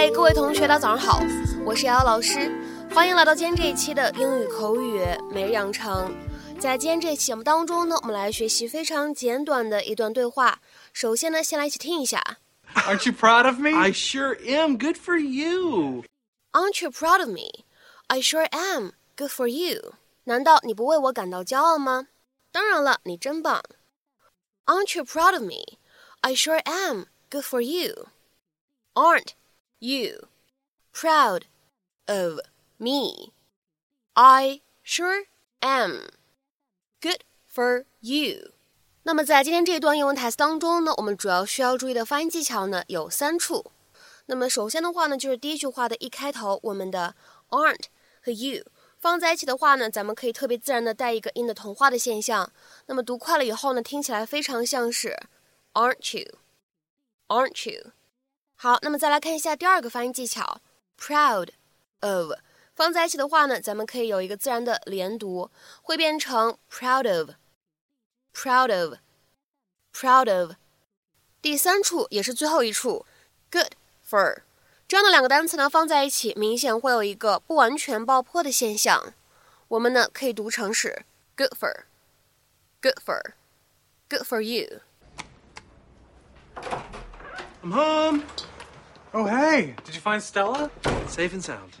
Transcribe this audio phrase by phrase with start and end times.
[0.00, 1.20] 嗨，各位同学，大家早上好，
[1.66, 2.52] 我是瑶瑶老师，
[2.94, 5.00] 欢迎来到今天这一期的英语口语
[5.32, 6.14] 每日养成。
[6.60, 10.60] 在今天这期节目当中呢，我们来学习非常简短的一段对话。
[10.92, 12.22] 首先呢，先来一起听一下。
[12.76, 13.70] Aren't you proud of me?
[13.70, 14.78] I sure am.
[14.78, 16.04] Good for you.
[16.52, 17.64] Aren't you proud of me?
[18.06, 18.92] I sure am.
[19.16, 19.94] Good for you.
[20.22, 22.06] 难道你不为我感到骄傲吗？
[22.52, 23.64] 当然了，你真棒。
[24.66, 25.76] Aren't you proud of me?
[26.20, 27.06] I sure am.
[27.28, 28.06] Good for you.
[28.94, 29.30] Aren't
[29.79, 30.27] you
[30.93, 31.43] proud
[32.05, 32.39] of
[32.77, 33.33] me?
[34.13, 35.25] I sure
[35.61, 36.09] am.
[37.01, 37.21] Good
[37.53, 38.51] for you.
[39.03, 43.71] 那么在今天这一段英文台词当中呢，我们主要需要注意的发音技巧呢有三处。
[44.27, 47.15] 那么首先的话呢，就是第一句话的一开头，我们的
[47.49, 47.85] aren't
[48.21, 48.63] 和 you
[48.97, 52.53] 放在一起的话呢，咱们可以特别自然的带一个音的同化的现象。
[52.85, 55.17] 那么读快了以后呢，听起来非常像是
[55.73, 57.91] aren't you，aren't you。
[58.60, 60.60] 好，那么再来看一下第二个发音技巧
[60.98, 61.50] ，proud
[62.00, 62.32] of
[62.74, 65.48] 放在一起的话呢，咱们可以有一个自然的连读，
[65.80, 70.56] 会变成 proud of，proud of，proud of。
[71.40, 73.06] 第三处也是最后一处
[73.48, 74.40] ，good for
[74.88, 79.14] 这样的两个单词呢放在一起，明显会有一个不完全爆破的现象。
[79.68, 81.04] 我们呢可以读成是
[81.36, 84.80] good for，good for，good for you。
[87.60, 88.22] I'm home.
[89.14, 90.70] Oh, hey, did you find Stella?
[91.06, 91.72] Safe and sound.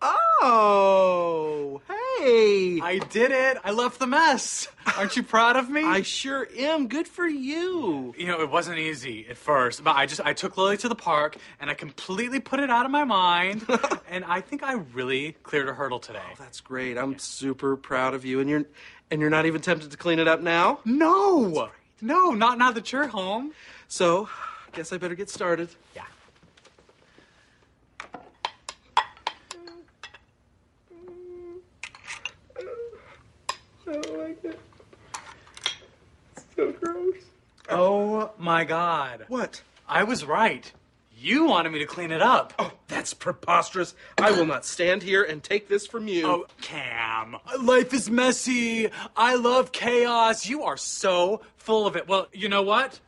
[0.00, 2.80] Oh, hey.
[2.82, 3.58] I did it.
[3.64, 4.68] I left the mess.
[4.96, 5.82] Aren't you proud of me?
[5.84, 6.88] I sure am.
[6.88, 8.14] Good for you.
[8.16, 10.94] you know, it wasn't easy at first, but I just I took Lily to the
[10.94, 13.66] park and I completely put it out of my mind,
[14.10, 16.20] and I think I really cleared a hurdle today.
[16.32, 16.98] Oh, that's great.
[16.98, 18.64] I'm super proud of you, and you're
[19.10, 20.80] and you're not even tempted to clean it up now.
[20.84, 23.52] No, no, not now that you're home.
[23.88, 24.28] So,
[24.72, 25.68] guess I better get started.
[25.94, 26.02] Yeah.
[33.86, 34.58] I don't like it.
[36.36, 37.16] It's so gross.
[37.68, 39.26] Oh my God.
[39.28, 39.62] What?
[39.86, 40.72] I was right.
[41.14, 42.52] You wanted me to clean it up.
[42.58, 43.94] Oh, that's preposterous.
[44.18, 46.26] I will not stand here and take this from you.
[46.26, 48.88] Oh, Cam, life is messy.
[49.16, 50.48] I love chaos.
[50.48, 52.08] You are so full of it.
[52.08, 52.98] Well, you know what?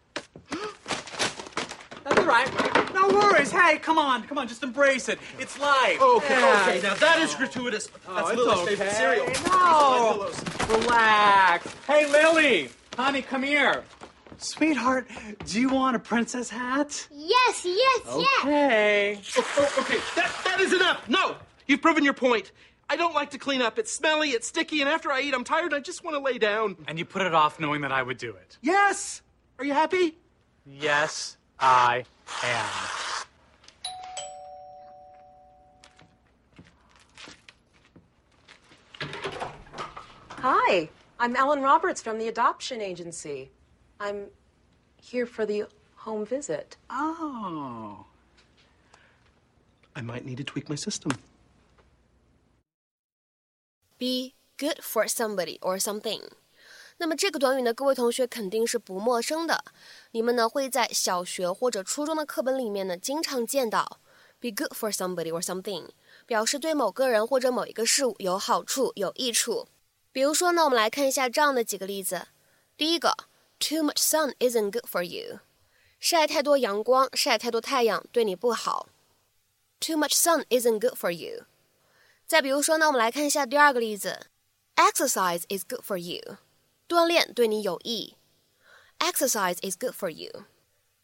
[2.25, 2.95] That's all right.
[2.95, 3.51] No worries.
[3.51, 5.19] Hey, come on, come on, just embrace it.
[5.39, 6.01] It's life.
[6.01, 6.67] Okay, Yeah.
[6.69, 6.81] okay.
[6.83, 7.89] Now that is gratuitous.
[8.09, 8.77] Oh, That's it's Lily's okay.
[8.77, 9.49] favorite cereal.
[9.49, 10.77] No.
[10.81, 11.75] Relax.
[11.87, 13.85] Hey, Lily, honey, come here.
[14.39, 15.07] Sweetheart,
[15.45, 17.07] do you want a princess hat?
[17.11, 18.41] Yes, yes, yes.
[18.45, 19.21] Okay.
[19.37, 21.09] Oh, oh, okay, that, that is enough.
[21.09, 21.37] No,
[21.67, 22.53] you've proven your point.
[22.91, 23.79] I don't like to clean up.
[23.79, 25.73] It's smelly, it's sticky, and after I eat, I'm tired.
[25.73, 26.77] I just want to lay down.
[26.89, 28.59] And you put it off knowing that I would do it.
[28.63, 29.23] Yes.
[29.59, 30.17] Are you happy?
[30.67, 32.05] Yes, I
[32.43, 32.67] am.
[40.39, 43.51] Hi, I'm Ellen Roberts from the adoption agency.
[43.99, 44.27] I'm
[45.01, 45.65] here for the
[45.97, 46.77] home visit.
[46.91, 48.05] Oh.
[49.97, 51.13] I might need to tweak my system.
[53.99, 56.21] be good for somebody or something。
[56.99, 59.65] 那么这个短语呢，各位同学肯定是不陌生的，
[60.13, 63.99] 你们呢会在小学或者初中的课本里面呢经常见到
[64.41, 65.89] be good for somebody or something，
[66.27, 69.67] 表示对某个人或者某一个事物有好处、有益处。
[70.13, 72.29] 比如说呢，我们来看一下这样的几个例子。
[72.77, 73.17] 第一个
[73.59, 75.41] ，Too much sun isn't good for you，
[75.99, 78.89] 晒太多阳光、晒太多太阳对你不好。
[79.81, 81.47] Too much sun isn't good for you。
[82.27, 84.27] 再比如说呢，我们来看一下第二个例子
[84.77, 86.37] ，Exercise is good for you，
[86.88, 88.16] 锻炼对你有益。
[89.00, 90.46] Exercise is good for you。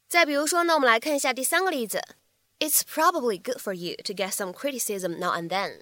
[0.07, 2.01] 再比如说呢，我们来看一下第三个例子，
[2.59, 5.81] It's probably good for you to get some criticism now and then。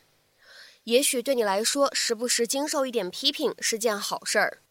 [0.84, 4.62] 也许对你来说，时不时经受一点批评是件好事儿。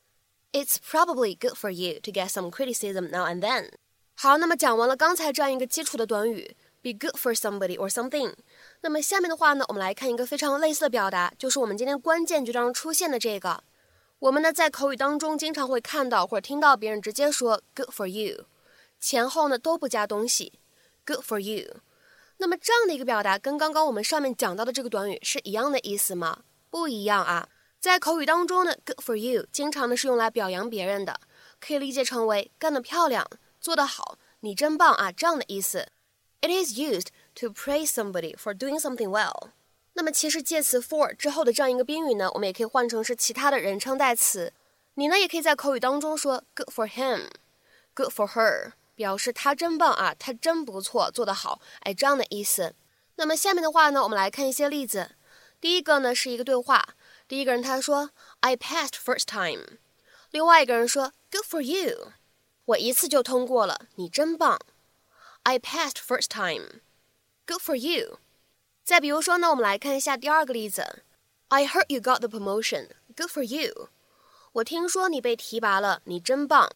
[0.52, 3.70] It's probably good for you to get some criticism now and then。
[4.14, 8.34] 好，那么讲完了刚才这样一个基础的短语，be good for somebody or something。
[8.82, 13.64] 那么下面的话呢，我们来看一个非常类似的表达，就是我们今天关键句当中出现的这个。
[14.19, 18.45] 我们呢在口语当中经常会看到或者听到别人直接说 “good for you”，
[18.99, 20.59] 前后呢都不加东西
[21.05, 21.81] ，“good for you”。
[22.37, 26.43] 那么这样的一个表达跟刚刚我们上面讲到的这个短语是一样的意思吗？
[26.71, 27.47] 不一样啊。
[27.79, 31.19] 在口语当中呢，“good for you” 经常呢是用来表扬别人的，
[31.59, 33.23] 可以理解成为干得漂亮、
[33.61, 35.87] 做得好、你真棒啊这样的意思。
[36.41, 39.49] It is used to praise somebody for doing something well。
[39.97, 44.53] 那么其实介词 for 之后的这样一个宾语呢，我们也可以换成是其他的人称代词。
[44.93, 52.75] 你呢也可以在口语当中说 good for him，good for her，表示他真棒啊，他真不错，做得好，哎，这样的意思。
[53.15, 55.15] 那么下面的话呢，我们来看一些例子。
[55.59, 56.89] 第一个呢是一个对话，
[57.27, 58.11] 第一个人他说
[58.41, 59.79] I passed first time，
[60.29, 62.11] 另外一个人说 Good for you，
[62.65, 64.59] 我一次就通过了，你真棒。
[65.41, 68.19] I passed first time，Good for you。
[68.87, 71.03] 再比如说呢，我们来看一下第二个例子
[71.49, 73.89] ，I heard you got the promotion，Good for you。
[74.53, 76.71] 我听说你被提拔了，你真棒。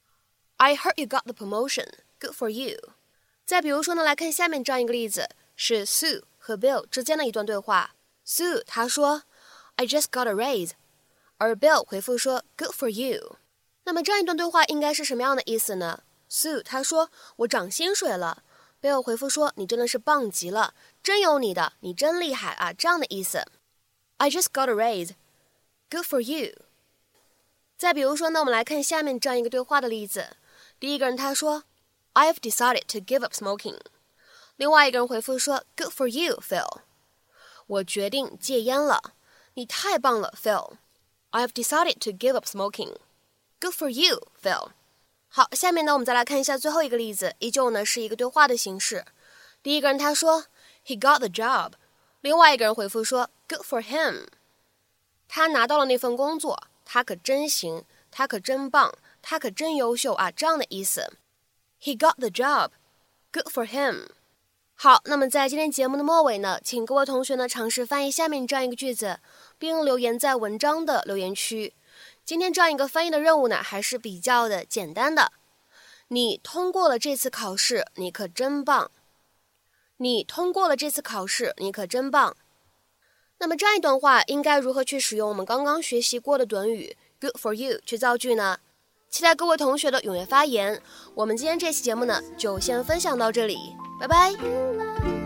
[0.57, 2.77] I heard you got the promotion，Good for you。
[3.45, 7.95] 再比如说呢，来看下面这样一个例子，是 Sue 和 Bill 之间的一段对话。
[8.27, 9.23] Sue 他说
[9.77, 10.71] ，I just got a raise，
[11.37, 13.37] 而 Bill 回复说，Good for you。
[13.85, 18.43] 那么这样一段对话应该是什么样的意思呢？Sue 他说，我涨薪水了。
[18.81, 23.44] Bill 回复说，你真的是棒极了，真有你的，你真厉害啊，这样的意思。
[24.19, 26.54] I just got a raise，Good for you。
[27.76, 30.37] 再比如说呢，我们来看下面这样一个对话的例子。
[30.78, 31.64] 第一个人他说，
[32.14, 33.78] I've decided to give up smoking。
[34.56, 36.81] 另外一个人回复说，Good for you, Phil。
[37.66, 39.14] 我决定戒烟了，
[39.54, 42.96] 你太棒了，Phil。I've decided to give up smoking.
[43.60, 44.70] Good for you, Phil.
[45.33, 49.06] 好，下面呢，我们再来看一下最后一个例子，依旧呢是一个对话的形式。
[49.63, 50.48] 第一个人他说
[50.86, 51.72] ，He got the job。
[52.19, 54.28] 另外一个人回复说，Good for him。
[55.30, 61.13] 他拿到了那份工作，他可真行，他可真棒，他可真优秀啊，这样的意思。
[61.81, 62.72] He got the job.
[63.31, 64.10] Good for him.
[64.75, 69.22] 好，那么在今天节目的末尾呢，请各位同学呢尝试翻译下面这样一个句子，
[69.57, 71.74] 并留言在文章的留言区。
[72.31, 75.33] 今天这样一个翻译的任务呢，还是比较的简单的。
[76.07, 78.89] 你通过了这次考试，你可真棒！
[79.98, 82.38] 你通过了这次考试，你可真棒！
[83.39, 88.60] 那么这样一段话应该如何去使用我们刚刚学习过的短语 “good for you” 去造句呢？
[89.10, 90.81] 期待各位同学的踊跃发言。
[91.13, 93.75] 我们今天这期节目呢，就先分享到这里。
[94.00, 95.20] 拜拜。